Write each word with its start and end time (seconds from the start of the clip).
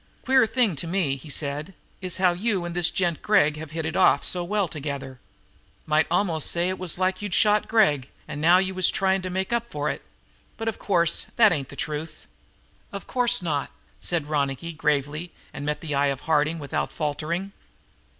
"Queer 0.25 0.47
thing 0.47 0.75
to 0.75 0.87
me," 0.87 1.15
he 1.15 1.29
said, 1.29 1.75
"is 2.01 2.17
how 2.17 2.33
you 2.33 2.65
and 2.65 2.75
this 2.75 2.89
gent 2.89 3.21
Gregg 3.21 3.55
have 3.57 3.69
hit 3.69 3.85
it 3.85 3.95
off 3.95 4.25
so 4.25 4.43
well 4.43 4.67
together. 4.67 5.19
Might 5.85 6.07
almost 6.09 6.49
say 6.49 6.69
it 6.69 6.79
was 6.79 6.97
like 6.97 7.21
you'd 7.21 7.35
shot 7.35 7.67
Gregg 7.67 8.09
and 8.27 8.41
now 8.41 8.59
was 8.73 8.89
trying 8.89 9.21
to 9.21 9.29
make 9.29 9.53
up 9.53 9.69
for 9.69 9.91
it. 9.91 10.01
But, 10.57 10.67
of 10.67 10.79
course, 10.79 11.27
that 11.35 11.51
ain't 11.51 11.69
the 11.69 11.75
truth." 11.75 12.25
"Of 12.91 13.05
course 13.05 13.43
not," 13.43 13.69
said 13.99 14.25
Ronicky 14.27 14.73
gravely 14.73 15.33
and 15.53 15.67
met 15.67 15.81
the 15.81 15.93
eye 15.93 16.07
of 16.07 16.21
Harding 16.21 16.57
without 16.57 16.91
faltering. 16.91 17.51